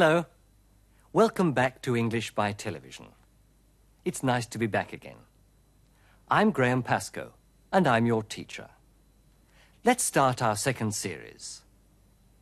Hello. 0.00 0.24
Welcome 1.12 1.52
back 1.52 1.82
to 1.82 1.94
English 1.94 2.34
by 2.34 2.52
Television. 2.52 3.08
It's 4.02 4.22
nice 4.22 4.46
to 4.46 4.56
be 4.56 4.66
back 4.66 4.94
again. 4.94 5.18
I'm 6.30 6.52
Graham 6.52 6.82
Pascoe, 6.82 7.34
and 7.70 7.86
I'm 7.86 8.06
your 8.06 8.22
teacher. 8.22 8.70
Let's 9.84 10.02
start 10.02 10.40
our 10.40 10.56
second 10.56 10.94
series. 10.94 11.60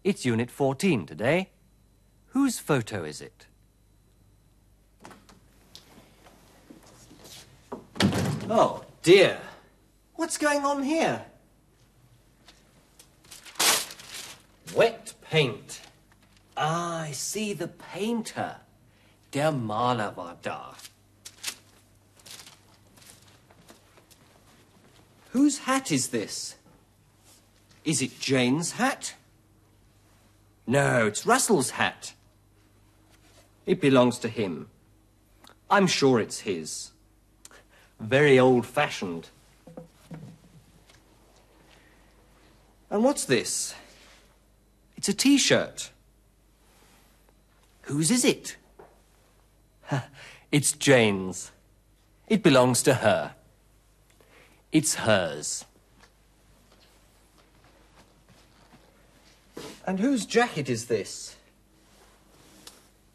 It's 0.05 0.25
Unit 0.25 0.52
14 0.52 1.05
today. 1.05 1.51
Whose 2.27 2.61
photo 2.61 3.02
is 3.02 3.21
it? 3.21 3.47
Oh, 8.49 8.85
dear. 9.02 9.41
What's 10.15 10.38
going 10.38 10.65
on 10.65 10.85
here? 10.85 11.25
Wet 14.77 15.13
paint. 15.29 15.80
Ah, 16.60 17.02
I 17.02 17.12
see 17.12 17.52
the 17.52 17.68
painter. 17.68 18.56
Der 19.30 19.52
Maler 19.52 20.12
war 20.16 20.37
da. 20.42 20.74
Whose 25.30 25.59
hat 25.59 25.92
is 25.92 26.09
this? 26.09 26.56
Is 27.84 28.02
it 28.02 28.18
Jane's 28.18 28.73
hat? 28.73 29.14
No, 30.66 31.06
it's 31.06 31.24
Russell's 31.24 31.70
hat. 31.70 32.14
It 33.64 33.80
belongs 33.80 34.18
to 34.18 34.29
him. 34.29 34.68
I'm 35.70 35.86
sure 35.86 36.18
it's 36.18 36.40
his. 36.40 36.90
Very 38.01 38.36
old 38.36 38.66
fashioned. 38.66 39.29
And 42.90 43.04
what's 43.04 43.24
this? 43.26 43.74
It's 44.96 45.09
a 45.09 45.14
t 45.14 45.38
shirt. 45.38 45.92
Whose 47.89 48.11
is 48.11 48.23
it? 48.23 48.57
it's 50.53 50.73
Jane's. 50.73 51.53
It 52.27 52.43
belongs 52.43 52.83
to 52.83 52.95
her. 52.95 53.33
It's 54.71 54.97
hers. 54.97 55.65
And 59.87 60.01
whose 60.01 60.27
jacket 60.27 60.69
is 60.69 60.85
this? 60.89 61.37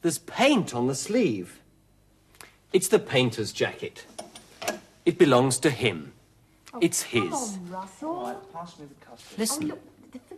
There's 0.01 0.17
paint 0.17 0.73
on 0.73 0.87
the 0.87 0.95
sleeve. 0.95 1.59
It's 2.73 2.87
the 2.87 2.97
painter's 2.97 3.51
jacket. 3.51 4.07
It 5.05 5.19
belongs 5.19 5.59
to 5.59 5.69
him. 5.69 6.13
Oh, 6.73 6.79
it's 6.81 7.03
his. 7.03 7.21
Come 7.25 7.33
on, 7.33 7.69
Russell. 7.69 8.41
Pass 8.51 8.79
me 8.79 8.87
the 8.87 9.05
custard. 9.05 9.33
Oh, 9.33 9.35
Listen. 9.37 9.73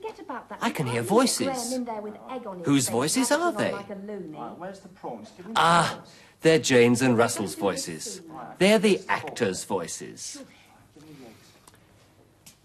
Look, 0.06 0.16
forget 0.16 0.26
about 0.26 0.50
that. 0.50 0.60
I 0.62 0.70
can 0.72 0.88
hear 0.88 1.02
voices. 1.02 1.48
Graham 1.48 1.74
in 1.74 1.86
there 1.86 2.02
with 2.02 2.16
egg 2.30 2.48
on 2.48 2.58
his 2.60 2.68
Whose 2.68 2.90
voices 2.90 3.32
are 3.32 3.52
they? 3.52 3.72
Like 3.72 3.90
a 3.90 3.96
loony. 3.96 4.38
Right, 4.38 4.58
where's 4.58 4.80
the 4.80 4.90
prawns? 4.90 5.32
Give 5.36 5.48
me 5.48 5.54
the 5.54 5.60
Ah, 5.60 6.02
they're 6.42 6.60
Jane's 6.60 7.02
and 7.02 7.18
Russell's 7.18 7.56
voices. 7.56 8.22
They're 8.58 8.80
the 8.80 9.02
actors' 9.08 9.64
voices. 9.64 10.44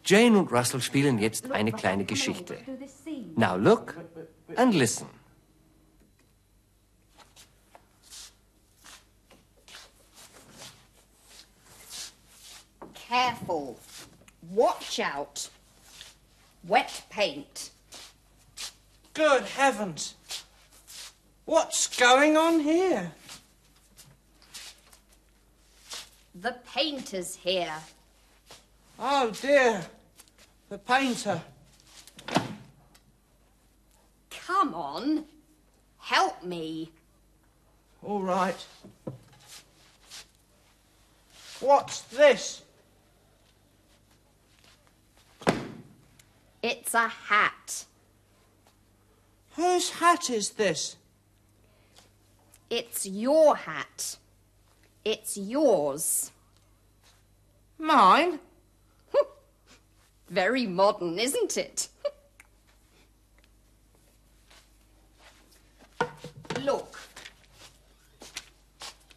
Jane 0.02 0.34
und 0.34 0.50
Russell 0.50 0.80
spielen 0.80 1.18
jetzt 1.18 1.52
eine 1.52 1.72
kleine 1.72 2.04
Geschichte. 2.04 2.54
let's 2.54 2.66
do 2.66 2.76
this 2.76 2.92
scene. 3.04 3.32
Now 3.36 3.56
look 3.56 3.96
and 4.56 4.74
listen. 4.74 5.06
Careful. 12.94 13.78
Watch 14.50 15.00
out. 15.00 15.48
Wet 16.66 17.02
paint. 17.10 17.70
Good 19.14 19.42
heavens! 19.42 20.14
What's 21.44 21.88
going 21.98 22.36
on 22.36 22.60
here? 22.60 23.12
The 26.34 26.56
painter's 26.72 27.36
here. 27.36 27.74
Oh 28.98 29.30
dear, 29.30 29.84
the 30.68 30.78
painter. 30.78 31.42
Come 34.30 34.74
on. 34.74 35.24
Help 35.98 36.44
me. 36.44 36.90
All 38.02 38.20
right. 38.20 38.66
What's 41.60 42.00
this? 42.02 42.62
It's 46.62 46.94
a 46.94 47.08
hat. 47.08 47.86
Whose 49.56 49.90
hat 49.90 50.30
is 50.30 50.50
this? 50.50 50.96
It's 52.68 53.06
your 53.06 53.56
hat. 53.56 54.16
It's 55.04 55.36
yours. 55.36 56.30
Mine? 57.78 58.38
Very 60.28 60.66
modern, 60.66 61.18
isn't 61.18 61.56
it? 61.56 61.88
Look. 66.62 66.96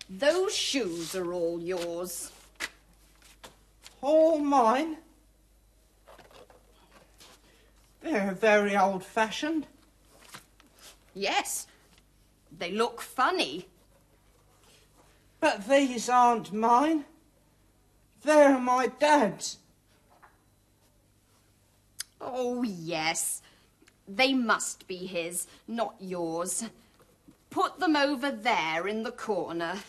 Those 0.09 0.55
shoes 0.55 1.15
are 1.15 1.33
all 1.33 1.59
yours. 1.59 2.31
All 4.01 4.39
mine? 4.39 4.97
They're 8.03 8.33
very 8.33 8.75
old 8.77 9.03
fashioned. 9.03 9.65
Yes. 11.13 11.67
They 12.55 12.71
look 12.71 13.01
funny. 13.01 13.67
But 15.39 15.67
these 15.67 16.09
aren't 16.09 16.53
mine. 16.53 17.05
They're 18.23 18.59
my 18.59 18.87
dad's. 18.87 19.57
Oh, 22.19 22.63
yes. 22.63 23.41
They 24.07 24.33
must 24.33 24.87
be 24.87 24.97
his, 24.97 25.47
not 25.67 25.95
yours. 25.99 26.65
Put 27.49 27.79
them 27.79 27.95
over 27.95 28.31
there 28.31 28.87
in 28.87 29.03
the 29.03 29.11
corner. 29.11 29.79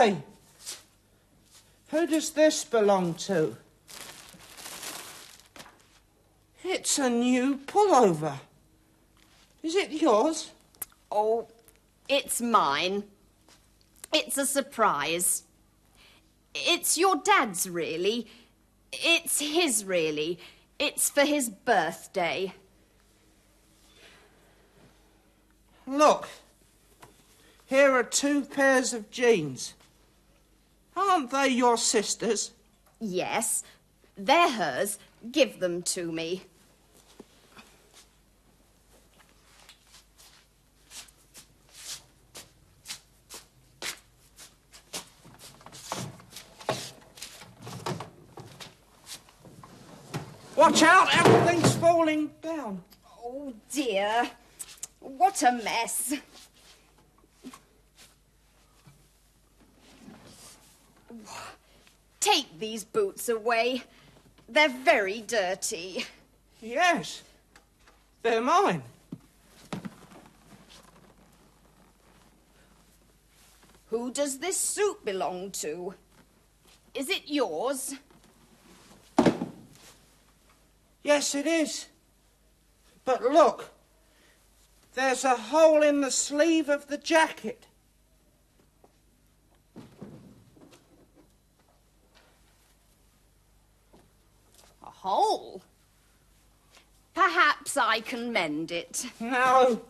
Hey, 0.00 0.16
who 1.88 2.06
does 2.06 2.30
this 2.30 2.64
belong 2.64 3.12
to? 3.26 3.54
It's 6.64 6.98
a 6.98 7.10
new 7.10 7.58
pullover. 7.58 8.38
Is 9.62 9.76
it 9.76 9.90
yours? 9.90 10.52
Oh, 11.12 11.48
it's 12.08 12.40
mine. 12.40 13.04
It's 14.10 14.38
a 14.38 14.46
surprise. 14.46 15.42
It's 16.54 16.96
your 16.96 17.16
dad's, 17.16 17.68
really. 17.68 18.26
It's 18.94 19.40
his, 19.40 19.84
really. 19.84 20.38
It's 20.78 21.10
for 21.10 21.26
his 21.26 21.50
birthday. 21.50 22.54
Look, 25.86 26.26
here 27.66 27.92
are 27.92 28.02
two 28.02 28.40
pairs 28.40 28.94
of 28.94 29.10
jeans. 29.10 29.74
Aren't 30.96 31.30
they 31.30 31.48
your 31.48 31.76
sister's? 31.76 32.52
Yes, 33.00 33.62
they're 34.16 34.50
hers. 34.50 34.98
Give 35.30 35.58
them 35.60 35.82
to 35.82 36.12
me. 36.12 36.42
Watch 50.56 50.82
out, 50.82 51.08
everything's 51.16 51.74
falling 51.76 52.30
down. 52.42 52.82
Oh 53.24 53.54
dear. 53.72 54.30
What 55.00 55.42
a 55.42 55.52
mess. 55.52 56.14
Take 62.20 62.58
these 62.58 62.84
boots 62.84 63.28
away. 63.28 63.82
They're 64.48 64.68
very 64.68 65.22
dirty. 65.22 66.04
Yes, 66.60 67.22
they're 68.22 68.42
mine. 68.42 68.82
Who 73.88 74.12
does 74.12 74.38
this 74.38 74.58
suit 74.58 75.04
belong 75.04 75.52
to? 75.52 75.94
Is 76.94 77.08
it 77.08 77.22
yours? 77.26 77.94
Yes, 81.02 81.34
it 81.34 81.46
is. 81.46 81.86
But 83.04 83.22
look, 83.22 83.70
there's 84.94 85.24
a 85.24 85.34
hole 85.34 85.82
in 85.82 86.02
the 86.02 86.10
sleeve 86.10 86.68
of 86.68 86.88
the 86.88 86.98
jacket. 86.98 87.66
hole. 95.02 95.62
Perhaps 97.14 97.76
I 97.76 97.96
can 98.10 98.32
mend 98.32 98.72
it. 98.72 99.06
No, 99.20 99.82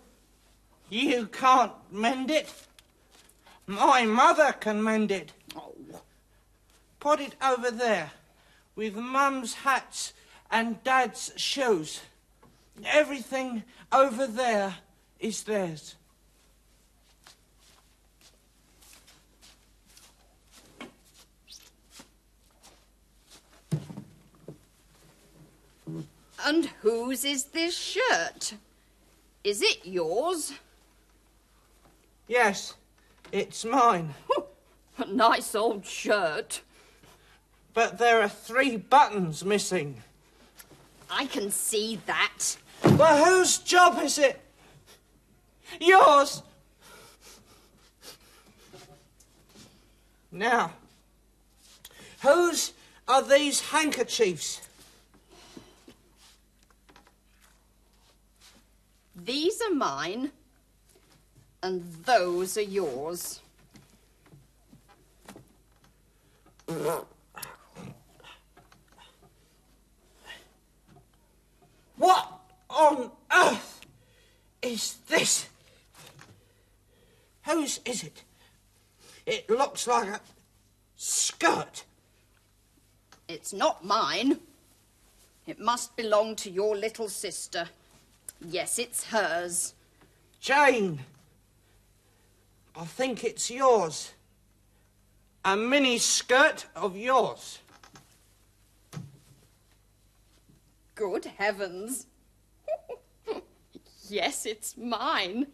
you 0.90 1.24
can't 1.28 1.72
mend 1.90 2.30
it. 2.30 2.52
My 3.66 4.04
mother 4.04 4.52
can 4.52 4.84
mend 4.84 5.10
it. 5.10 5.32
Oh, 5.56 5.74
Put 6.98 7.20
it 7.20 7.34
over 7.42 7.70
there 7.70 8.10
with 8.76 8.94
Mum's 8.94 9.54
hats 9.54 10.12
and 10.50 10.84
Dad's 10.84 11.32
shoes. 11.36 12.02
Everything 12.84 13.62
over 13.90 14.26
there 14.26 14.74
is 15.18 15.44
theirs. 15.44 15.96
And 26.44 26.66
whose 26.82 27.24
is 27.24 27.44
this 27.44 27.76
shirt? 27.76 28.54
Is 29.44 29.62
it 29.62 29.84
yours? 29.84 30.52
Yes, 32.28 32.74
it's 33.32 33.64
mine. 33.64 34.14
A 34.98 35.06
nice 35.06 35.54
old 35.54 35.86
shirt. 35.86 36.62
But 37.72 37.98
there 37.98 38.20
are 38.20 38.28
three 38.28 38.76
buttons 38.76 39.44
missing. 39.44 40.02
I 41.10 41.26
can 41.26 41.50
see 41.50 42.00
that. 42.06 42.56
But 42.82 43.24
whose 43.24 43.58
job 43.58 44.00
is 44.02 44.18
it? 44.18 44.40
Yours. 45.80 46.42
Now, 50.32 50.72
whose 52.22 52.72
are 53.08 53.22
these 53.22 53.60
handkerchiefs? 53.60 54.60
These 59.14 59.60
are 59.62 59.74
mine, 59.74 60.32
and 61.62 61.92
those 62.04 62.56
are 62.56 62.62
yours. 62.62 63.40
What 71.96 72.40
on 72.70 73.10
earth 73.32 73.80
is 74.62 74.94
this? 75.08 75.48
Whose 77.44 77.80
is 77.84 78.04
it? 78.04 78.22
It 79.26 79.50
looks 79.50 79.86
like 79.86 80.08
a 80.08 80.20
skirt. 80.96 81.84
It's 83.28 83.52
not 83.52 83.84
mine. 83.84 84.40
It 85.46 85.58
must 85.58 85.96
belong 85.96 86.36
to 86.36 86.50
your 86.50 86.76
little 86.76 87.08
sister. 87.08 87.68
Yes, 88.40 88.78
it's 88.78 89.04
hers. 89.04 89.74
Jane, 90.40 91.00
I 92.74 92.84
think 92.84 93.24
it's 93.24 93.50
yours. 93.50 94.12
A 95.44 95.56
mini 95.56 95.98
skirt 95.98 96.66
of 96.74 96.96
yours. 96.96 97.58
Good 100.94 101.26
heavens. 101.36 102.06
yes, 104.08 104.46
it's 104.46 104.76
mine. 104.76 105.46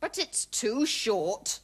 but 0.00 0.18
it's 0.18 0.44
too 0.46 0.84
short. 0.84 1.60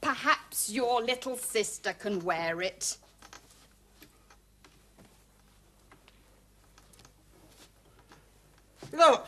Perhaps 0.00 0.70
your 0.70 1.02
little 1.02 1.36
sister 1.36 1.92
can 1.92 2.24
wear 2.24 2.60
it. 2.62 2.96
Look, 8.92 9.26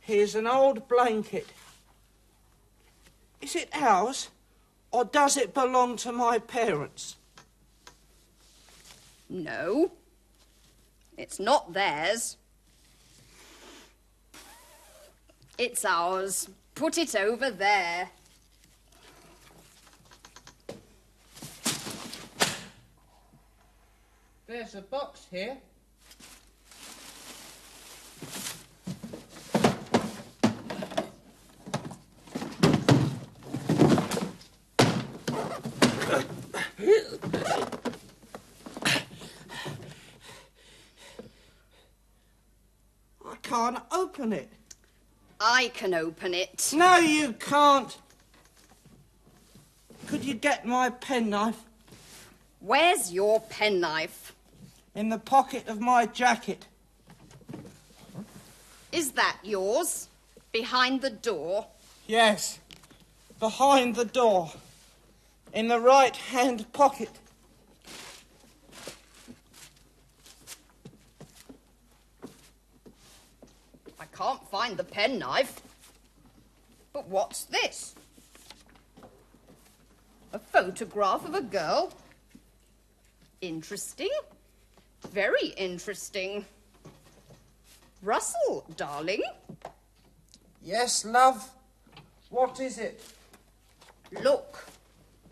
here's 0.00 0.36
an 0.36 0.46
old 0.46 0.86
blanket. 0.88 1.48
Is 3.40 3.56
it 3.56 3.68
ours, 3.74 4.28
or 4.92 5.04
does 5.04 5.36
it 5.36 5.52
belong 5.52 5.96
to 5.98 6.12
my 6.12 6.38
parents? 6.38 7.16
No, 9.28 9.92
it's 11.18 11.40
not 11.40 11.72
theirs. 11.72 12.36
It's 15.58 15.84
ours. 15.84 16.48
Put 16.74 16.96
it 16.96 17.14
over 17.14 17.50
there. 17.50 18.08
There's 24.46 24.74
a 24.74 24.80
box 24.80 25.26
here. 25.30 25.58
I 43.22 43.36
can't 43.42 43.78
open 44.10 44.32
it. 44.32 44.48
I 45.40 45.70
can 45.72 45.94
open 45.94 46.34
it. 46.34 46.72
No, 46.74 46.96
you 46.96 47.32
can't. 47.32 47.96
Could 50.08 50.24
you 50.24 50.34
get 50.34 50.66
my 50.66 50.90
penknife 50.90 51.56
Where's 52.58 53.12
your 53.12 53.40
penknife? 53.40 54.34
in 54.96 55.08
the 55.08 55.18
pocket 55.18 55.68
of 55.68 55.80
my 55.80 56.04
jacket? 56.06 56.66
Is 58.90 59.12
that 59.12 59.36
yours? 59.44 60.08
Behind 60.50 61.00
the 61.00 61.10
door? 61.10 61.68
Yes, 62.08 62.58
behind 63.38 63.94
the 63.94 64.04
door, 64.04 64.50
in 65.54 65.68
the 65.68 65.78
right 65.78 66.16
hand 66.16 66.70
pocket. 66.72 67.10
I 74.00 74.06
can't 74.06 74.39
find 74.50 74.76
the 74.76 74.84
penknife. 74.84 75.60
But 76.92 77.08
what's 77.08 77.44
this? 77.44 77.94
A 80.32 80.38
photograph 80.38 81.24
of 81.24 81.34
a 81.34 81.42
girl? 81.42 81.92
Interesting. 83.40 84.10
Very 85.12 85.48
interesting. 85.56 86.44
Russell, 88.02 88.64
darling, 88.76 89.22
Yes, 90.62 91.06
love. 91.06 91.50
What 92.28 92.60
is 92.60 92.78
it? 92.78 93.02
look. 94.22 94.66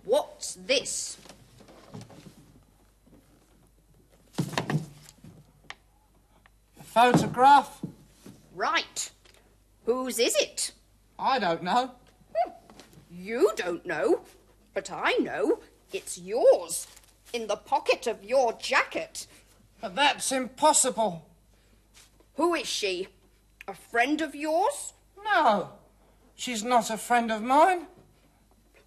What's 0.04 0.54
this? 0.54 1.18
A 4.38 4.42
photograph? 6.82 7.80
Right. 8.58 9.12
Whose 9.84 10.18
is 10.18 10.34
it? 10.34 10.72
I 11.16 11.38
don't 11.38 11.62
know. 11.62 11.92
Hmm. 12.34 12.50
You 13.08 13.52
don't 13.54 13.86
know, 13.86 14.22
but 14.74 14.90
I 14.90 15.12
know 15.20 15.60
it's 15.92 16.18
yours. 16.18 16.88
In 17.32 17.46
the 17.46 17.54
pocket 17.54 18.08
of 18.08 18.24
your 18.24 18.52
jacket. 18.54 19.28
But 19.80 19.94
that's 19.94 20.32
impossible. 20.32 21.24
Who 22.34 22.56
is 22.56 22.66
she? 22.66 23.06
A 23.68 23.74
friend 23.74 24.20
of 24.20 24.34
yours? 24.34 24.94
No, 25.24 25.68
she's 26.34 26.64
not 26.64 26.90
a 26.90 26.96
friend 26.96 27.30
of 27.30 27.42
mine. 27.42 27.86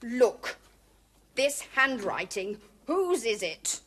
Look, 0.03 0.57
this 1.35 1.61
handwriting, 1.75 2.57
whose 2.87 3.23
is 3.23 3.41
it? 3.41 3.79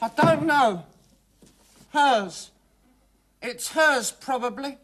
I 0.00 0.08
don't 0.10 0.46
know. 0.46 0.84
Hers. 1.92 2.52
It's 3.46 3.72
hers, 3.72 4.10
probably. 4.10 4.78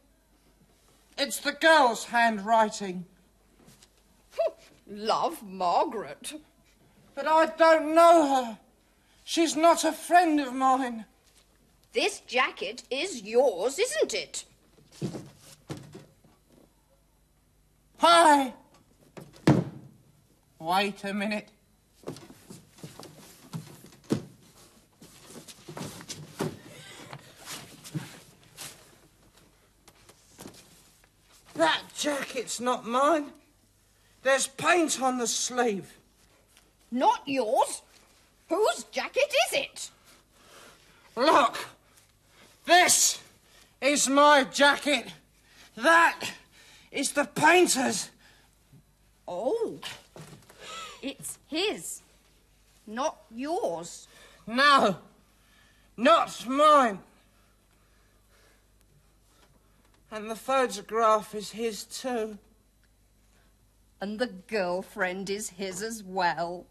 It's 1.16 1.38
the 1.38 1.52
girl's 1.52 2.04
handwriting. 2.04 3.06
Love 4.86 5.42
Margaret. 5.42 6.34
But 7.14 7.26
I 7.26 7.46
don't 7.46 7.94
know 7.94 8.44
her. 8.44 8.58
She's 9.24 9.56
not 9.56 9.82
a 9.82 9.92
friend 9.92 10.38
of 10.40 10.52
mine. 10.52 11.06
This 11.94 12.20
jacket 12.20 12.82
is 12.90 13.22
yours, 13.22 13.78
isn't 13.78 14.12
it? 14.12 14.44
Hi. 17.96 18.52
Wait 20.58 21.02
a 21.04 21.14
minute. 21.14 21.48
That 31.60 31.82
jacket's 31.94 32.58
not 32.58 32.86
mine. 32.86 33.32
There's 34.22 34.46
paint 34.46 34.98
on 35.02 35.18
the 35.18 35.26
sleeve. 35.26 35.92
Not 36.90 37.20
yours. 37.26 37.82
Whose 38.48 38.84
jacket 38.84 39.30
is 39.46 39.58
it? 39.58 39.90
Look, 41.14 41.58
this 42.64 43.20
is 43.78 44.08
my 44.08 44.44
jacket. 44.44 45.08
That 45.76 46.32
is 46.90 47.12
the 47.12 47.26
painter's. 47.26 48.08
Oh. 49.28 49.80
It's 51.02 51.36
his. 51.46 52.00
Not 52.86 53.18
yours. 53.30 54.08
No, 54.46 54.96
not 55.98 56.46
mine. 56.48 57.00
And 60.12 60.30
the 60.30 60.36
photograph 60.36 61.34
is 61.34 61.52
his 61.52 61.84
too. 61.84 62.38
And 64.00 64.18
the 64.18 64.26
girlfriend 64.26 65.30
is 65.30 65.50
his 65.50 65.82
as 65.82 66.02
well. 66.02 66.66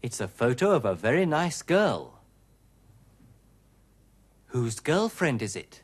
It's 0.00 0.20
a 0.20 0.28
photo 0.28 0.72
of 0.72 0.84
a 0.84 0.94
very 0.94 1.26
nice 1.26 1.62
girl. 1.62 2.20
Whose 4.48 4.78
girlfriend 4.80 5.42
is 5.42 5.56
it? 5.56 5.82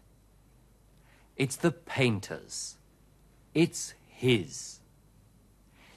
It's 1.36 1.56
the 1.56 1.72
painter's. 1.72 2.76
It's 3.54 3.94
his. 4.06 4.80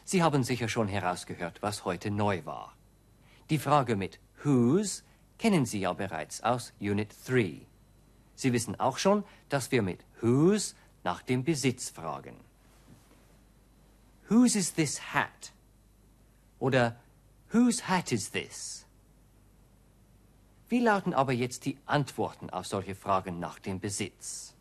Sie 0.06 0.22
haben 0.22 0.44
sicher 0.44 0.68
schon 0.68 0.88
herausgehört, 0.88 1.62
was 1.62 1.86
heute 1.86 2.10
neu 2.10 2.42
war. 2.44 2.74
Die 3.50 3.58
Frage 3.58 3.96
mit 3.96 4.18
whose 4.44 5.04
kennen 5.44 5.66
Sie 5.66 5.82
ja 5.82 5.92
bereits 5.92 6.42
aus 6.42 6.72
Unit 6.80 7.14
3. 7.28 7.60
Sie 8.34 8.54
wissen 8.54 8.80
auch 8.80 8.98
schon, 8.98 9.26
dass 9.50 9.74
wir 9.74 9.82
mit 9.82 10.00
whose 10.22 10.74
nach 11.04 11.22
dem 11.22 11.44
Besitz 11.44 11.90
fragen. 11.90 12.38
Whose 14.30 14.58
is 14.58 14.74
this 14.74 15.14
hat? 15.14 15.52
Oder 16.60 16.96
whose 17.52 17.90
hat 17.90 18.14
is 18.14 18.32
this? 18.32 18.86
Wie 20.70 20.80
lauten 20.80 21.14
aber 21.14 21.34
jetzt 21.34 21.66
die 21.66 21.78
Antworten 21.88 22.50
auf 22.50 22.66
solche 22.66 22.96
Fragen 22.96 23.42
nach 23.42 23.60
dem 23.60 23.82
Besitz? 23.82 24.54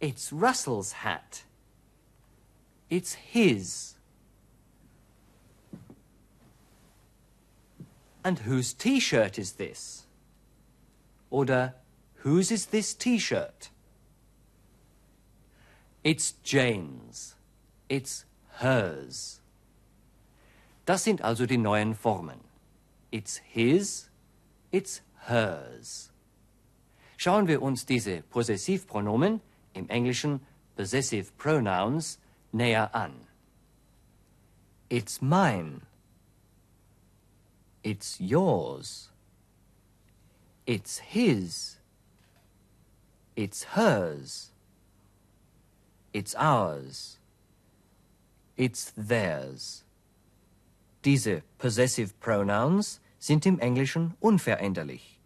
It's 0.00 0.30
Russell's 0.30 1.02
hat. 1.02 1.46
It's 2.90 3.14
his. 3.14 3.93
And 8.24 8.40
whose 8.40 8.72
T-shirt 8.72 9.38
is 9.38 9.52
this? 9.52 10.06
Oder 11.30 11.74
whose 12.22 12.50
is 12.50 12.66
this 12.66 12.94
T-shirt? 12.94 13.68
It's 16.02 16.32
Jane's. 16.42 17.34
It's 17.88 18.24
hers. 18.60 19.40
Das 20.86 21.04
sind 21.04 21.22
also 21.22 21.46
die 21.46 21.58
neuen 21.58 21.94
Formen. 21.94 22.40
It's 23.10 23.40
his, 23.44 24.08
it's 24.72 25.02
hers. 25.26 26.10
Schauen 27.16 27.46
wir 27.46 27.62
uns 27.62 27.84
diese 27.84 28.22
Possessivpronomen, 28.22 29.40
im 29.74 29.88
Englischen 29.88 30.40
Possessive 30.76 31.30
Pronouns, 31.36 32.18
näher 32.52 32.94
an. 32.94 33.12
It's 34.88 35.22
mine. 35.22 35.82
It's 37.84 38.18
yours. 38.18 39.10
It's 40.66 40.98
his. 40.98 41.76
It's 43.36 43.64
hers. 43.64 44.50
It's 46.14 46.34
ours. 46.34 47.18
It's 48.56 48.90
theirs. 48.96 49.84
Diese 51.02 51.42
Possessive 51.58 52.18
Pronouns 52.20 53.00
sind 53.18 53.44
im 53.44 53.58
Englischen 53.58 54.14
unveränderlich, 54.20 55.18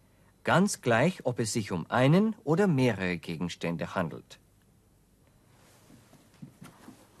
ganz 0.43 0.81
gleich, 0.81 1.25
ob 1.25 1.39
es 1.39 1.53
sich 1.53 1.71
um 1.71 1.85
einen 1.89 2.35
oder 2.43 2.67
mehrere 2.67 3.17
Gegenstände 3.17 3.95
handelt. 3.95 4.37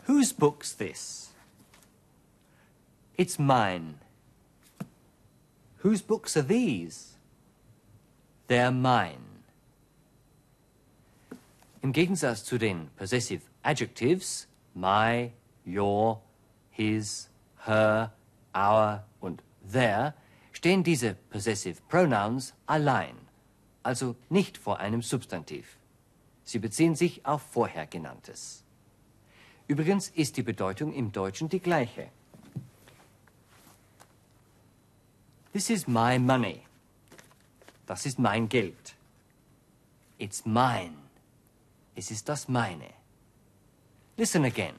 Whose 0.07 0.33
book's 0.33 0.75
this? 0.75 1.29
It's 3.15 3.39
mine. 3.39 3.99
Whose 5.81 6.01
books 6.01 6.35
are 6.35 6.43
these? 6.43 7.17
They're 8.47 8.71
mine. 8.71 9.43
Im 11.81 11.93
Gegensatz 11.93 12.43
zu 12.43 12.57
den 12.57 12.89
Possessive 12.97 13.41
Adjectives 13.63 14.47
my, 14.75 15.31
your, 15.65 16.21
his, 16.71 17.29
her, 17.65 18.11
our 18.53 19.05
und 19.21 19.41
their 19.63 20.13
stehen 20.51 20.83
diese 20.83 21.15
Possessive 21.29 21.79
Pronouns 21.87 22.53
allein, 22.65 23.15
also 23.83 24.15
nicht 24.29 24.57
vor 24.57 24.79
einem 24.79 25.01
Substantiv. 25.01 25.77
Sie 26.43 26.59
beziehen 26.59 26.95
sich 26.95 27.25
auf 27.25 27.41
vorher 27.41 27.87
genanntes. 27.87 28.63
Übrigens 29.67 30.09
ist 30.09 30.35
die 30.35 30.43
Bedeutung 30.43 30.91
im 30.93 31.11
Deutschen 31.11 31.47
die 31.47 31.59
gleiche. 31.59 32.09
This 35.51 35.69
is 35.69 35.87
my 35.87 36.17
money. 36.17 36.65
Das 37.87 38.05
ist 38.05 38.19
mein 38.19 38.47
Geld. 38.47 38.93
It's 40.19 40.45
mine. 40.45 40.95
Es 41.95 42.11
ist 42.11 42.29
das 42.29 42.47
meine. 42.47 42.93
Listen 44.17 44.45
again. 44.45 44.75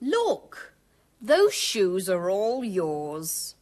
Look, 0.00 0.74
those 1.20 1.54
shoes 1.54 2.08
are 2.08 2.30
all 2.30 2.64
yours. 2.64 3.54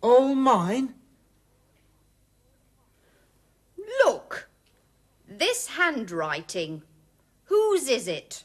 All 0.00 0.34
mine? 0.34 0.94
Look, 4.04 4.48
this 5.28 5.66
handwriting. 5.68 6.82
Whose 7.46 7.88
is 7.88 8.08
it? 8.08 8.44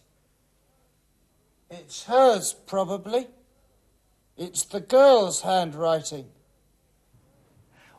It's 1.70 2.04
hers, 2.04 2.54
probably. 2.54 3.28
It's 4.38 4.68
the 4.72 4.82
girl's 4.82 5.44
handwriting. 5.44 6.26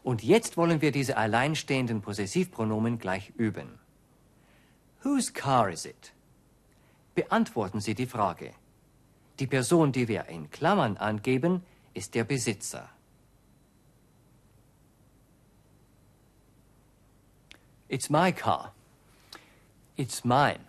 Und 0.02 0.22
jetzt 0.22 0.56
wollen 0.56 0.80
wir 0.80 0.90
diese 0.90 1.16
alleinstehenden 1.16 2.02
Possessivpronomen 2.02 2.98
gleich 2.98 3.32
üben. 3.36 3.78
Whose 5.02 5.32
car 5.32 5.70
is 5.70 5.84
it? 5.84 6.12
Beantworten 7.14 7.80
Sie 7.80 7.94
die 7.94 8.06
Frage. 8.06 8.52
Die 9.38 9.46
Person, 9.46 9.92
die 9.92 10.08
wir 10.08 10.26
in 10.26 10.50
Klammern 10.50 10.96
angeben, 10.96 11.62
ist 11.94 12.14
der 12.14 12.24
Besitzer. 12.24 12.88
It's 17.88 18.08
my 18.08 18.32
car. 18.32 18.72
It's 19.96 20.24
mine. 20.24 20.60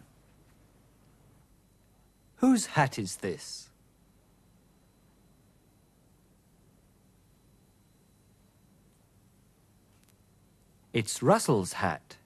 Whose 2.41 2.75
hat 2.75 2.98
is 2.98 3.17
this? 3.17 3.70
It's 10.93 11.23
Russell's 11.23 11.73
hat. 11.73 12.17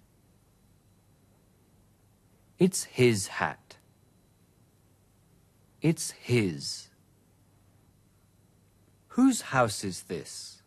It's 2.59 2.83
his 2.83 3.27
hat. 3.27 3.77
It's 5.81 6.11
his. 6.11 6.89
Whose 9.09 9.41
house 9.41 9.85
is 9.85 10.03
this? 10.03 10.61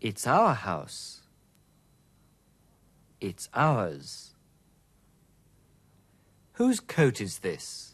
It's 0.00 0.26
our 0.26 0.54
house. 0.54 1.20
It's 3.20 3.50
ours. 3.52 4.30
Whose 6.54 6.80
coat 6.80 7.20
is 7.20 7.40
this? 7.40 7.89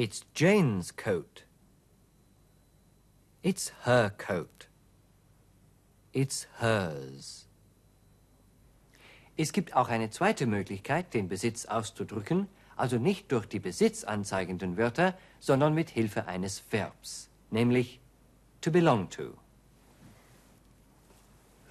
It's 0.00 0.24
Jane's 0.34 0.92
coat. 0.96 1.44
It's 3.42 3.70
her 3.84 4.08
coat. 4.16 4.66
It's 6.14 6.46
hers. 6.58 7.46
Es 9.36 9.52
gibt 9.52 9.76
auch 9.76 9.90
eine 9.90 10.08
zweite 10.08 10.46
Möglichkeit, 10.46 11.12
den 11.12 11.28
Besitz 11.28 11.66
auszudrücken, 11.66 12.48
also 12.76 12.96
nicht 12.96 13.30
durch 13.30 13.44
die 13.44 13.58
besitzanzeigenden 13.58 14.78
Wörter, 14.78 15.18
sondern 15.38 15.74
mit 15.74 15.90
Hilfe 15.90 16.26
eines 16.26 16.62
Verbs, 16.70 17.28
nämlich 17.50 18.00
to 18.62 18.70
belong 18.70 19.10
to. 19.10 19.36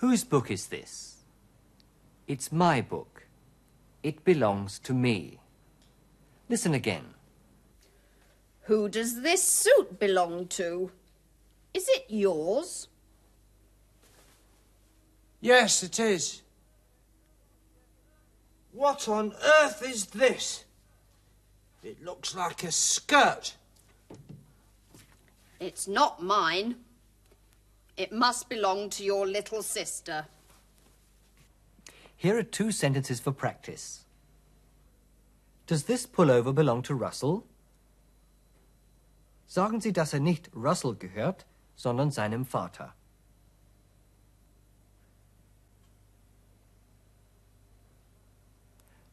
Whose 0.02 0.24
book 0.24 0.52
is 0.52 0.70
this? 0.70 1.26
It's 2.28 2.52
my 2.52 2.84
book. 2.84 3.24
It 4.04 4.24
belongs 4.24 4.80
to 4.84 4.94
me. 4.94 5.40
Listen 6.48 6.76
again. 6.76 7.16
Who 8.70 8.88
does 8.88 9.22
this 9.24 9.42
suit 9.42 9.98
belong 9.98 10.46
to? 10.50 10.92
Is 11.74 11.90
it 11.90 12.06
yours? 12.08 12.88
Yes, 15.42 15.82
it 15.82 16.00
is. 16.00 16.44
What 18.72 19.10
on 19.10 19.34
earth 19.44 19.82
is 19.84 20.06
this? 20.06 20.66
It 21.84 22.06
looks 22.06 22.36
like 22.36 22.64
a 22.64 22.72
skirt. 22.72 23.56
It's 25.60 25.88
not 25.88 26.22
mine. 26.22 26.76
It 27.98 28.12
must 28.12 28.50
belong 28.50 28.92
to 28.92 29.04
your 29.04 29.26
little 29.26 29.64
sister. 29.64 30.28
Here 32.16 32.38
are 32.38 32.44
two 32.44 32.72
sentences 32.72 33.20
for 33.20 33.32
practice. 33.32 34.06
Does 35.66 35.86
this 35.86 36.06
pullover 36.06 36.54
belong 36.54 36.84
to 36.84 36.94
Russell? 36.94 37.48
Sagen 39.50 39.82
Sie, 39.82 39.92
dass 39.92 40.14
er 40.14 40.20
nicht 40.20 40.52
Russell 40.56 40.96
gehört, 40.96 41.48
sondern 41.76 42.12
seinem 42.12 42.46
Vater. 42.46 42.94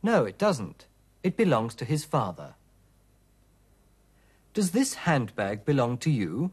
No, 0.02 0.26
it 0.26 0.40
doesn't. 0.40 0.86
It 1.22 1.38
belongs 1.38 1.74
to 1.76 1.86
his 1.86 2.04
father. 2.04 2.54
Does 4.52 4.72
this 4.72 5.06
handbag 5.06 5.64
belong 5.64 5.98
to 6.00 6.10
you? 6.10 6.50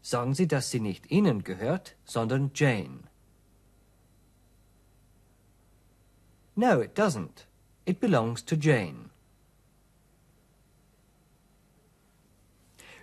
Sagen 0.00 0.34
Sie, 0.34 0.46
dass 0.46 0.70
sie 0.70 0.78
nicht 0.78 1.10
Ihnen 1.10 1.42
gehört, 1.42 1.96
sondern 2.04 2.52
Jane. 2.54 3.08
No, 6.54 6.80
it 6.80 6.96
doesn't. 6.96 7.46
It 7.84 7.98
belongs 8.00 8.44
to 8.44 8.54
Jane. 8.54 9.10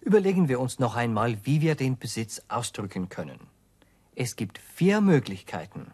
Überlegen 0.04 0.50
wir 0.50 0.60
uns 0.60 0.80
noch 0.80 0.96
einmal, 0.96 1.38
wie 1.46 1.62
wir 1.62 1.76
den 1.76 1.98
Besitz 1.98 2.42
ausdrücken 2.50 3.08
können. 3.08 3.40
Es 4.16 4.36
gibt 4.36 4.58
vier 4.58 5.00
Möglichkeiten. 5.00 5.94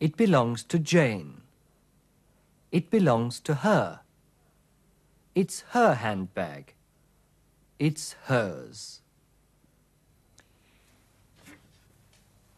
It 0.00 0.16
belongs 0.16 0.66
to 0.66 0.78
Jane. 0.78 1.42
It 2.72 2.90
belongs 2.90 3.40
to 3.44 3.62
her. 3.62 4.02
It's 5.34 5.64
her 5.72 5.94
handbag. 5.94 6.74
It's 7.78 8.16
hers. 8.26 9.00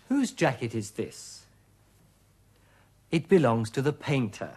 Whose 0.09 0.33
jacket 0.35 0.75
is 0.75 0.93
this? 0.93 1.47
It 3.11 3.29
belongs 3.29 3.71
to 3.73 3.83
the 3.83 3.93
painter. 3.93 4.57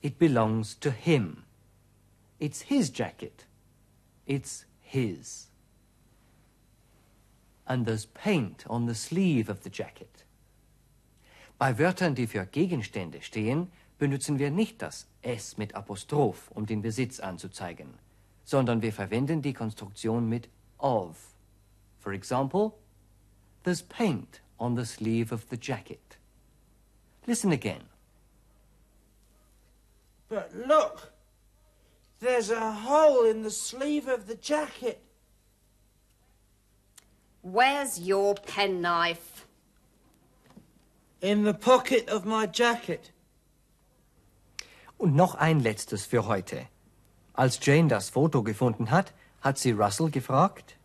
It 0.00 0.18
belongs 0.18 0.74
to 0.76 0.90
him. 0.92 1.44
It's 2.38 2.62
his 2.62 2.88
jacket. 2.90 3.46
It's 4.26 4.66
his. 4.80 5.48
And 7.66 7.86
there's 7.86 8.06
paint 8.06 8.64
on 8.68 8.86
the 8.86 8.94
sleeve 8.94 9.48
of 9.48 9.62
the 9.62 9.70
jacket. 9.70 10.24
Bei 11.58 11.78
Wörtern, 11.78 12.14
die 12.14 12.26
für 12.26 12.44
Gegenstände 12.46 13.22
stehen, 13.22 13.70
benutzen 13.98 14.38
wir 14.38 14.50
nicht 14.50 14.82
das 14.82 15.06
S 15.22 15.56
mit 15.56 15.74
Apostroph, 15.74 16.50
um 16.50 16.66
den 16.66 16.82
Besitz 16.82 17.20
anzuzeigen, 17.20 17.94
sondern 18.44 18.82
wir 18.82 18.92
verwenden 18.92 19.40
die 19.40 19.52
Konstruktion 19.52 20.28
mit 20.28 20.48
of. 20.78 21.34
For 22.00 22.12
example, 22.12 22.72
there's 23.62 23.82
paint 23.82 24.42
on 24.58 24.76
the 24.76 24.84
sleeve 24.84 25.32
of 25.32 25.46
the 25.50 25.56
jacket. 25.56 26.18
Listen 27.26 27.52
again. 27.52 27.82
But 30.28 30.52
look, 30.52 31.13
there's 32.20 32.50
a 32.50 32.72
hole 32.72 33.24
in 33.24 33.42
the 33.42 33.50
sleeve 33.50 34.08
of 34.08 34.26
the 34.26 34.34
jacket. 34.34 35.00
Where's 37.42 38.00
your 38.00 38.34
penknife? 38.34 39.46
In 41.20 41.44
the 41.44 41.54
pocket 41.54 42.08
of 42.08 42.24
my 42.24 42.46
jacket. 42.46 43.12
Und 44.98 45.14
noch 45.14 45.34
ein 45.34 45.60
letztes 45.60 46.06
für 46.06 46.26
heute. 46.26 46.68
Als 47.34 47.58
Jane 47.60 47.88
das 47.88 48.08
Foto 48.10 48.42
gefunden 48.42 48.90
hat, 48.90 49.12
hat 49.40 49.58
sie 49.58 49.72
Russell 49.72 50.10
gefragt, 50.10 50.76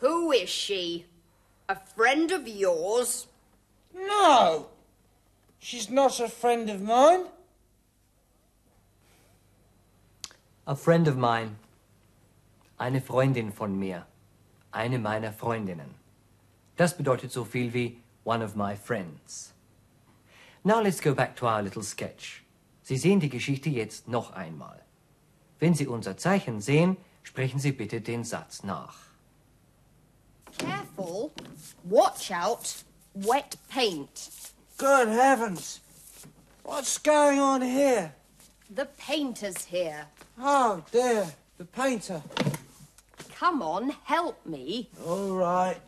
Who 0.00 0.32
is 0.32 0.50
she? 0.50 1.06
A 1.68 1.76
friend 1.76 2.32
of 2.32 2.48
yours? 2.48 3.28
No! 3.94 4.66
She's 5.58 5.88
not 5.88 6.20
a 6.20 6.28
friend 6.28 6.68
of 6.68 6.80
mine. 6.80 7.26
A 10.66 10.74
friend 10.74 11.08
of 11.08 11.16
mine. 11.16 11.56
Eine 12.78 13.02
Freundin 13.02 13.52
von 13.52 13.78
mir. 13.78 14.06
Eine 14.72 14.98
meiner 14.98 15.30
Freundinnen. 15.30 15.94
Das 16.76 16.96
bedeutet 16.96 17.32
so 17.32 17.44
viel 17.44 17.74
wie 17.74 18.00
one 18.24 18.42
of 18.42 18.56
my 18.56 18.74
friends. 18.74 19.52
Now 20.64 20.80
let's 20.80 21.02
go 21.02 21.14
back 21.14 21.36
to 21.36 21.46
our 21.46 21.60
little 21.60 21.82
sketch. 21.82 22.42
Sie 22.82 22.96
sehen 22.96 23.20
die 23.20 23.28
Geschichte 23.28 23.68
jetzt 23.68 24.08
noch 24.08 24.32
einmal. 24.32 24.80
Wenn 25.58 25.74
Sie 25.74 25.86
unser 25.86 26.16
Zeichen 26.16 26.62
sehen, 26.62 26.96
sprechen 27.22 27.58
Sie 27.58 27.72
bitte 27.72 28.00
den 28.00 28.24
Satz 28.24 28.62
nach. 28.62 28.96
Careful. 30.56 31.30
Watch 31.84 32.32
out. 32.32 32.84
Wet 33.14 33.58
paint. 33.68 34.30
Good 34.78 35.08
heavens! 35.08 35.82
What's 36.62 36.98
going 37.02 37.38
on 37.38 37.60
here? 37.60 38.14
The 38.74 38.86
painter's 38.98 39.66
here. 39.66 40.06
Oh 40.36 40.82
dear, 40.90 41.28
the 41.58 41.64
painter. 41.64 42.20
Come 43.36 43.62
on, 43.62 43.90
help 44.02 44.44
me. 44.44 44.88
All 45.06 45.30
right. 45.30 45.80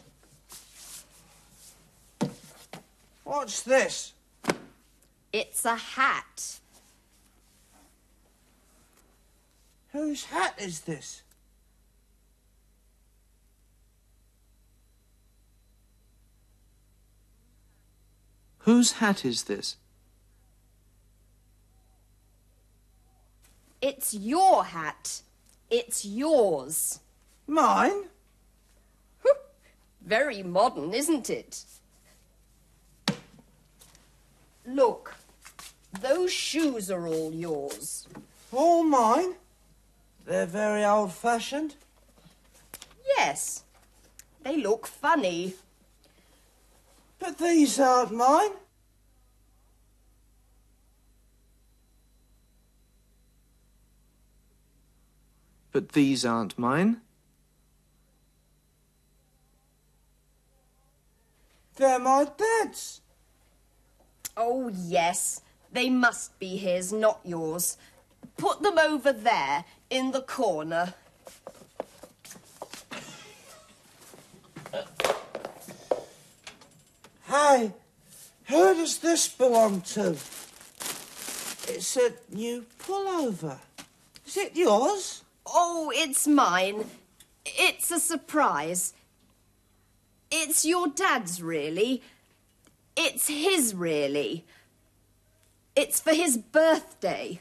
What's 3.24 3.62
this? 3.62 4.12
It's 5.32 5.64
a 5.64 5.74
hat. 5.74 6.60
Whose 9.92 10.26
hat 10.26 10.54
is 10.60 10.80
this? 10.80 11.22
Whose 18.58 18.92
hat 18.92 19.24
is 19.24 19.44
this? 19.44 19.76
It's 24.06 24.14
your 24.14 24.62
hat. 24.62 25.22
It's 25.68 26.04
yours. 26.04 27.00
Mine? 27.48 28.04
Very 30.00 30.44
modern, 30.44 30.94
isn't 30.94 31.28
it? 31.28 31.64
Look, 34.64 35.16
those 36.00 36.32
shoes 36.32 36.88
are 36.88 37.08
all 37.08 37.32
yours. 37.32 38.06
All 38.52 38.84
mine? 38.84 39.34
They're 40.24 40.46
very 40.46 40.84
old 40.84 41.12
fashioned. 41.12 41.74
Yes, 43.16 43.64
they 44.44 44.56
look 44.56 44.86
funny. 44.86 45.54
But 47.18 47.38
these 47.38 47.80
aren't 47.80 48.12
mine. 48.12 48.52
But 55.76 55.92
these 55.92 56.24
aren't 56.24 56.58
mine. 56.58 57.02
They're 61.74 61.98
my 61.98 62.26
dad's. 62.34 63.02
Oh, 64.38 64.68
yes, 64.68 65.42
they 65.70 65.90
must 65.90 66.38
be 66.38 66.56
his, 66.56 66.94
not 66.94 67.20
yours. 67.24 67.76
Put 68.38 68.62
them 68.62 68.78
over 68.78 69.12
there, 69.12 69.66
in 69.90 70.12
the 70.12 70.22
corner. 70.22 70.94
Hey, 77.28 77.72
who 78.44 78.74
does 78.74 78.96
this 79.00 79.28
belong 79.28 79.82
to? 79.82 80.16
It's 81.68 81.98
a 81.98 82.14
new 82.30 82.64
pullover. 82.82 83.58
Is 84.26 84.38
it 84.38 84.56
yours? 84.56 85.22
Oh, 85.46 85.92
it's 85.94 86.26
mine. 86.26 86.84
It's 87.44 87.90
a 87.90 88.00
surprise. 88.00 88.92
It's 90.30 90.64
your 90.64 90.88
dad's, 90.88 91.40
really. 91.40 92.02
It's 92.96 93.28
his, 93.28 93.74
really. 93.74 94.44
It's 95.76 96.00
for 96.00 96.12
his 96.12 96.36
birthday. 96.36 97.40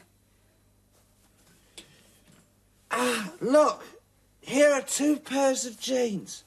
Ah, 2.90 3.32
look. 3.40 3.82
Here 4.40 4.72
are 4.72 4.82
two 4.82 5.16
pairs 5.16 5.66
of 5.66 5.80
jeans. 5.80 6.44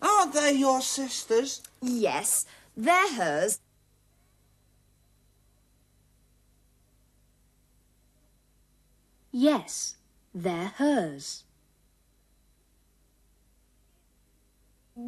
Aren't 0.00 0.32
they 0.32 0.52
your 0.52 0.80
sister's? 0.80 1.60
Yes, 1.82 2.46
they're 2.74 3.12
hers. 3.12 3.58
Yes, 9.30 9.96
they're 10.34 10.72
hers. 10.76 11.44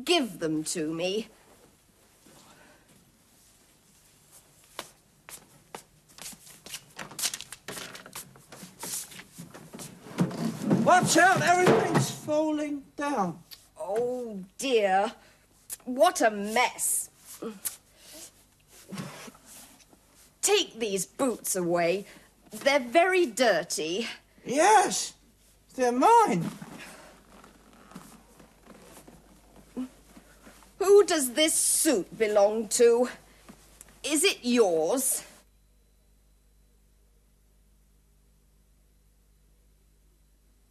Give 0.04 0.38
them 0.38 0.64
to 0.64 0.92
me. 0.92 1.28
Watch 10.84 11.16
out, 11.16 11.42
everything's 11.42 12.10
falling 12.10 12.84
down. 12.96 13.40
Oh 13.78 14.38
dear. 14.56 15.12
What 15.84 16.20
a 16.20 16.30
mess. 16.30 17.10
Take 20.42 20.78
these 20.78 21.06
boots 21.06 21.56
away. 21.56 22.06
They're 22.50 22.78
very 22.78 23.26
dirty. 23.26 24.08
Yes, 24.44 25.14
they're 25.76 25.92
mine. 25.92 26.50
Who 30.78 31.04
does 31.04 31.32
this 31.32 31.54
suit 31.54 32.18
belong 32.18 32.68
to? 32.68 33.08
Is 34.02 34.24
it 34.24 34.38
yours? 34.42 35.22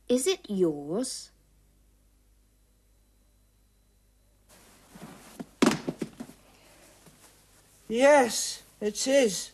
Is 0.07 0.27
it 0.27 0.39
yours? 0.47 1.31
Yes, 7.87 8.63
it 8.81 9.07
is. 9.07 9.51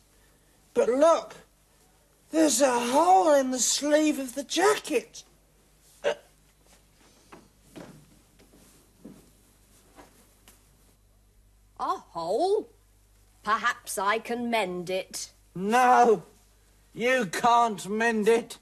But 0.73 0.89
look, 0.89 1.35
there's 2.31 2.61
a 2.61 2.79
hole 2.79 3.33
in 3.33 3.51
the 3.51 3.59
sleeve 3.59 4.19
of 4.19 4.35
the 4.35 4.43
jacket. 4.43 5.23
A 11.81 11.97
hole? 12.13 12.69
Perhaps 13.43 13.97
I 13.97 14.19
can 14.19 14.51
mend 14.51 14.91
it. 14.91 15.31
No, 15.55 16.21
you 16.93 17.25
can't 17.25 17.89
mend 17.89 18.27
it. 18.27 18.59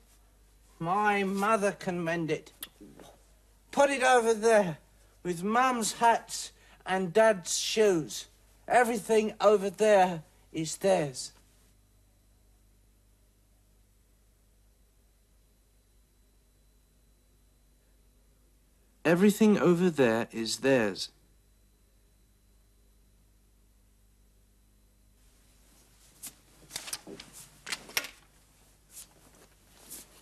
My 0.79 1.23
mother 1.25 1.73
can 1.73 2.01
mend 2.01 2.31
it. 2.31 2.53
Put 3.71 3.89
it 3.89 4.03
over 4.03 4.33
there 4.33 4.77
with 5.21 5.43
Mum's 5.43 5.93
hats 5.93 6.53
and 6.85 7.11
Dad's 7.11 7.57
shoes. 7.57 8.27
Everything 8.69 9.33
over 9.41 9.69
there 9.69 10.23
is 10.53 10.77
theirs. 10.77 11.33
Everything 19.03 19.57
over 19.57 19.89
there 19.89 20.29
is 20.31 20.57
theirs. 20.57 21.09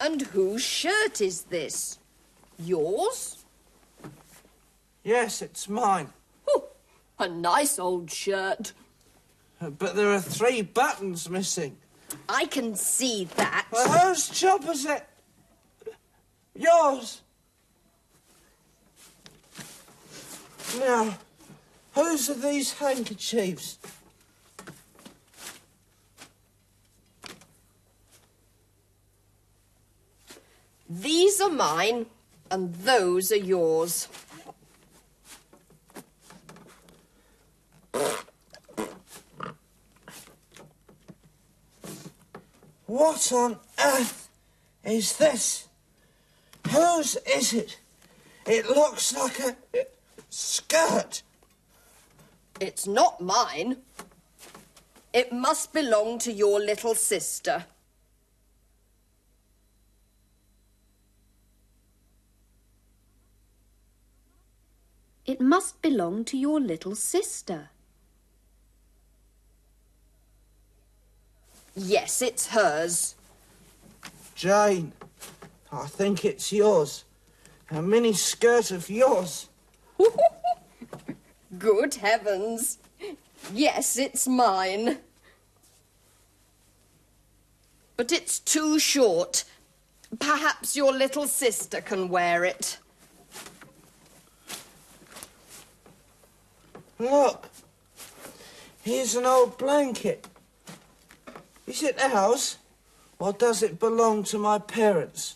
And 0.07 0.21
whose 0.21 0.63
shirt 0.63 1.19
is 1.19 1.41
this? 1.41 1.99
Yours? 2.57 3.43
Yes, 5.03 5.41
it's 5.41 5.67
mine. 5.67 6.13
Oh, 6.47 6.69
a 7.19 7.27
nice 7.27 7.77
old 7.77 8.09
shirt. 8.09 8.71
But 9.59 9.97
there 9.97 10.13
are 10.13 10.21
three 10.21 10.61
buttons 10.61 11.29
missing. 11.29 11.75
I 12.29 12.45
can 12.45 12.73
see 12.73 13.25
that. 13.35 13.67
Well, 13.69 14.07
whose 14.07 14.29
job 14.29 14.63
is 14.69 14.85
it? 14.85 15.05
Yours. 16.55 17.21
Now, 20.79 21.17
whose 21.91 22.29
are 22.29 22.33
these 22.33 22.71
handkerchiefs? 22.71 23.77
These 31.01 31.39
are 31.41 31.49
mine, 31.51 32.07
and 32.49 32.73
those 32.73 33.31
are 33.31 33.35
yours. 33.35 34.07
What 42.87 43.31
on 43.31 43.59
earth 43.77 44.29
is 44.83 45.17
this? 45.17 45.67
Whose 46.69 47.15
is 47.27 47.53
it? 47.53 47.79
It 48.47 48.67
looks 48.67 49.15
like 49.15 49.39
a 49.39 49.55
skirt. 50.31 51.21
It's 52.59 52.87
not 52.87 53.21
mine. 53.21 53.77
It 55.13 55.31
must 55.31 55.73
belong 55.73 56.17
to 56.19 56.31
your 56.31 56.59
little 56.59 56.95
sister. 56.95 57.65
It 65.27 65.41
must 65.41 65.81
belong 65.81 66.23
to 66.25 66.37
your 66.37 66.61
little 66.61 66.95
sister. 66.95 67.69
Yes, 71.75 72.21
it's 72.21 72.47
hers. 72.47 73.15
Jane, 74.35 74.93
I 75.71 75.85
think 75.87 76.23
it's 76.23 76.53
yours. 76.53 77.03
A 77.69 77.81
mini 77.81 78.13
skirt 78.13 78.71
of 78.71 78.89
yours. 78.89 79.49
Good 81.59 81.95
heavens. 81.95 82.77
Yes, 83.53 83.97
it's 83.97 84.29
mine. 84.29 84.99
But 87.97 88.13
it's 88.13 88.39
too 88.39 88.79
short. 88.79 89.43
Perhaps 90.19 90.77
your 90.77 90.93
little 90.93 91.27
sister 91.27 91.81
can 91.81 92.07
wear 92.07 92.45
it. 92.45 92.79
Look, 96.99 97.49
here's 98.81 99.15
an 99.15 99.25
old 99.25 99.57
blanket. 99.57 100.27
Is 101.67 101.83
it 101.83 102.01
ours, 102.01 102.57
or 103.19 103.33
does 103.33 103.61
it 103.61 103.79
belong 103.79 104.23
to 104.25 104.39
my 104.39 104.57
parents? 104.57 105.35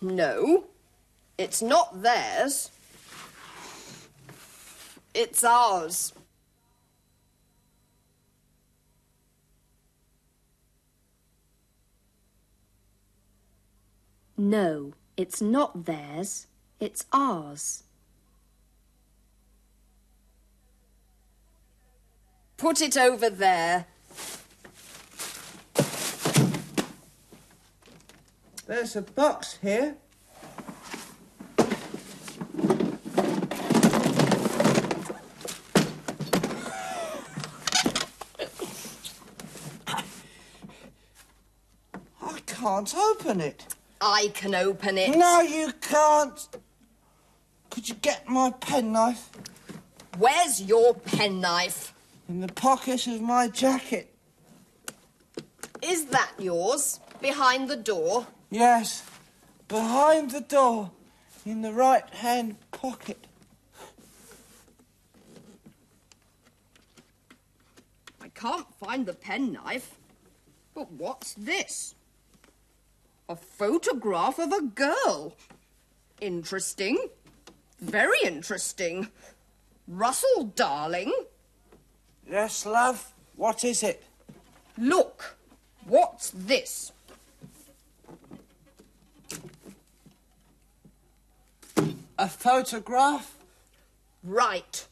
No, 0.00 0.64
it's 1.36 1.60
not 1.60 2.02
theirs. 2.02 2.70
It's 5.12 5.44
ours. 5.44 6.14
No, 14.38 14.92
it's 15.16 15.42
not 15.42 15.84
theirs. 15.84 16.46
It's 16.78 17.04
ours. 17.12 17.82
Put 22.68 22.82
it 22.82 22.98
over 22.98 23.30
there. 23.30 23.86
There's 28.66 28.94
a 28.94 29.00
box 29.00 29.56
here. 29.62 29.96
I 42.20 42.40
can't 42.44 42.94
open 42.94 43.40
it. 43.40 43.64
I 44.02 44.30
can 44.34 44.54
open 44.54 44.98
it. 44.98 45.16
No, 45.16 45.40
you 45.40 45.72
can't. 45.80 46.48
Could 47.70 47.88
you 47.88 47.94
get 47.94 48.28
my 48.28 48.50
penknife 48.50 49.30
Where's 50.18 50.60
your 50.60 50.94
penknife? 50.94 51.94
In 52.28 52.40
the 52.40 52.48
pocket 52.48 53.06
of 53.06 53.20
my 53.20 53.48
jacket? 53.48 54.14
Is 55.82 56.06
that 56.06 56.32
yours? 56.38 57.00
Behind 57.20 57.68
the 57.68 57.76
door? 57.76 58.26
Yes, 58.50 59.02
behind 59.66 60.30
the 60.30 60.40
door, 60.40 60.90
in 61.44 61.62
the 61.62 61.72
right 61.72 62.08
hand 62.10 62.56
pocket. 62.70 63.26
I 68.20 68.28
can't 68.28 68.66
find 68.78 69.06
the 69.06 69.14
penknife. 69.14 69.94
But 70.74 70.92
what's 70.92 71.34
this? 71.34 71.94
A 73.28 73.34
photograph 73.34 74.38
of 74.38 74.52
a 74.52 74.62
girl. 74.62 75.34
Interesting. 76.20 77.08
Very 77.80 78.18
interesting. 78.22 79.08
Russell, 79.88 80.52
darling, 80.54 81.12
Yes, 82.30 82.66
love. 82.66 83.12
What 83.36 83.64
is 83.64 83.82
it? 83.82 84.04
look. 84.78 85.36
What's 85.84 86.30
this? 86.30 86.92
A 92.18 92.28
photograph 92.28 93.34
Right. 94.24 94.86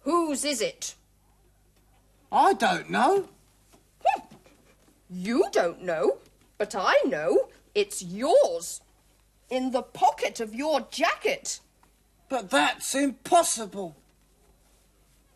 Whose 0.00 0.44
is 0.44 0.60
it? 0.60 0.94
I 2.32 2.54
don't 2.54 2.88
know. 2.88 3.28
Hmm. 4.04 4.22
You 5.10 5.46
don't 5.52 5.82
know, 5.82 6.18
but 6.56 6.74
I 6.74 6.96
know 7.04 7.48
it's 7.74 8.02
yours. 8.02 8.80
In 9.50 9.72
the 9.72 9.82
pocket 9.82 10.38
of 10.38 10.54
your 10.54 10.82
jacket. 10.90 11.60
But 12.28 12.50
that's 12.50 12.94
impossible. 12.94 13.96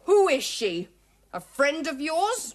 Who 0.04 0.28
is 0.28 0.44
she? 0.44 0.88
A 1.34 1.40
friend 1.40 1.88
of 1.88 2.00
yours? 2.00 2.54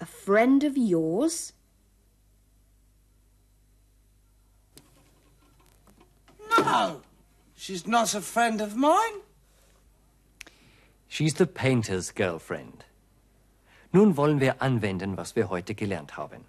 A 0.00 0.06
friend 0.06 0.64
of 0.64 0.78
yours? 0.78 1.52
No, 6.58 7.02
she's 7.54 7.86
not 7.86 8.14
a 8.14 8.22
friend 8.22 8.62
of 8.62 8.74
mine. 8.74 8.96
She's 11.06 11.34
the 11.34 11.46
painter's 11.46 12.10
girlfriend. 12.10 12.86
Nun 13.92 14.16
wollen 14.16 14.40
wir 14.40 14.62
anwenden, 14.62 15.18
was 15.18 15.36
wir 15.36 15.50
heute 15.50 15.74
gelernt 15.74 16.16
haben. 16.16 16.46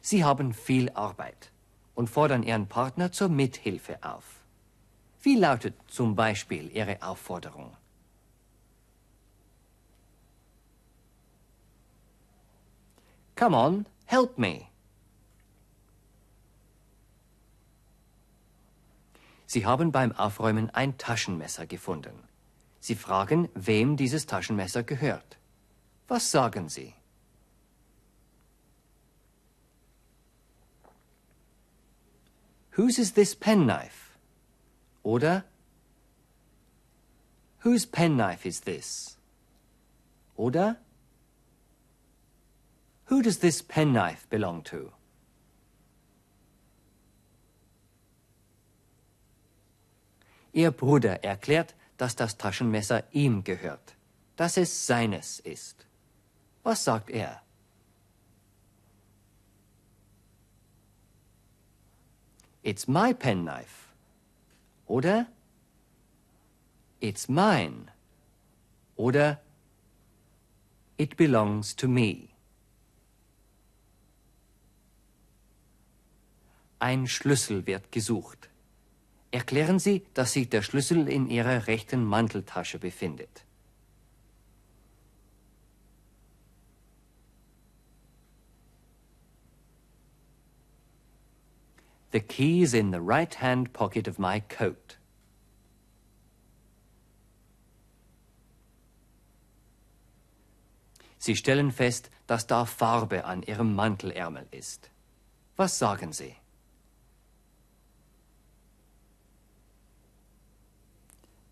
Sie 0.00 0.22
haben 0.22 0.52
viel 0.52 0.88
Arbeit 0.90 1.50
und 1.94 2.10
fordern 2.10 2.42
Ihren 2.42 2.66
Partner 2.66 3.12
zur 3.12 3.28
Mithilfe 3.28 3.98
auf. 4.02 4.24
Wie 5.22 5.36
lautet 5.36 5.74
zum 5.86 6.14
Beispiel 6.14 6.70
Ihre 6.70 7.02
Aufforderung? 7.02 7.76
Come 13.36 13.56
on, 13.56 13.86
help 14.06 14.38
me. 14.38 14.66
Sie 19.46 19.66
haben 19.66 19.92
beim 19.92 20.12
Aufräumen 20.12 20.70
ein 20.70 20.98
Taschenmesser 20.98 21.66
gefunden. 21.66 22.18
Sie 22.80 22.94
fragen, 22.94 23.48
wem 23.54 23.96
dieses 23.96 24.26
Taschenmesser 24.26 24.82
gehört. 24.82 25.38
Was 26.08 26.30
sagen 26.30 26.68
Sie? 26.68 26.92
Whose 32.76 32.98
is 32.98 33.12
this 33.12 33.34
penknife? 33.34 34.18
Oder 35.04 35.44
Whose 37.60 37.86
penknife 37.86 38.44
is 38.44 38.60
this? 38.60 39.16
Oder 40.36 40.78
Who 43.06 43.22
does 43.22 43.38
this 43.38 43.62
penknife 43.62 44.28
belong 44.28 44.62
to? 44.64 44.92
Ihr 50.52 50.72
Bruder 50.72 51.22
erklärt, 51.24 51.74
dass 51.96 52.16
das 52.16 52.36
Taschenmesser 52.36 53.04
ihm 53.12 53.44
gehört, 53.44 53.94
dass 54.36 54.56
es 54.56 54.86
seines 54.86 55.38
ist. 55.40 55.86
Was 56.64 56.82
sagt 56.82 57.10
er? 57.10 57.43
It's 62.64 62.88
my 62.88 63.12
penknife. 63.12 63.90
Oder 64.86 65.26
It's 67.00 67.28
mine. 67.28 67.92
Oder 68.96 69.40
It 70.96 71.18
belongs 71.18 71.76
to 71.76 71.86
me. 71.88 72.30
Ein 76.78 77.06
Schlüssel 77.06 77.66
wird 77.66 77.92
gesucht. 77.92 78.48
Erklären 79.30 79.78
Sie, 79.78 80.06
dass 80.14 80.32
sich 80.32 80.48
der 80.48 80.62
Schlüssel 80.62 81.08
in 81.08 81.28
Ihrer 81.28 81.66
rechten 81.66 82.02
Manteltasche 82.02 82.78
befindet. 82.78 83.44
The 92.14 92.20
key's 92.20 92.74
in 92.74 92.92
the 92.92 93.00
right 93.00 93.34
hand 93.34 93.72
pocket 93.72 94.06
of 94.06 94.20
my 94.20 94.38
coat. 94.38 94.98
Sie 101.18 101.34
stellen 101.34 101.72
fest, 101.72 102.10
dass 102.28 102.46
da 102.46 102.66
Farbe 102.66 103.24
an 103.24 103.42
Ihrem 103.42 103.74
Mantelärmel 103.74 104.46
ist. 104.52 104.90
Was 105.56 105.76
sagen 105.76 106.12
Sie? 106.12 106.36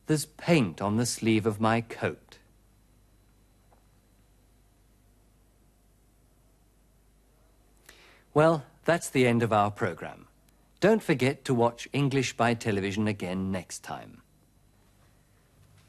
There's 0.07 0.27
paint 0.27 0.81
on 0.81 0.96
the 0.96 1.07
sleeve 1.07 1.44
of 1.44 1.59
my 1.59 1.81
coat. 1.81 2.38
Well, 8.33 8.62
that's 8.85 9.11
the 9.11 9.27
end 9.27 9.42
of 9.42 9.53
our 9.53 9.72
program. 9.72 10.29
Don't 10.83 11.01
forget 11.01 11.45
to 11.45 11.55
watch 11.55 11.88
English 11.92 12.37
by 12.37 12.55
television 12.55 13.07
again 13.07 13.53
next 13.53 13.85
time. 13.85 14.21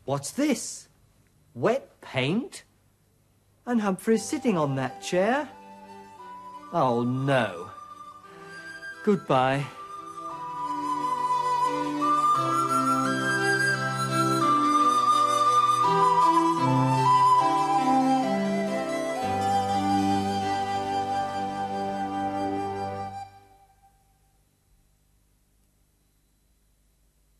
What's 0.06 0.30
this? 0.30 0.88
Wet 1.56 2.00
paint? 2.00 2.64
And 3.66 3.82
Humphrey's 3.82 4.24
sitting 4.24 4.56
on 4.56 4.76
that 4.76 5.02
chair? 5.02 5.50
Oh 6.72 7.02
no. 7.02 7.72
Goodbye. 9.04 9.66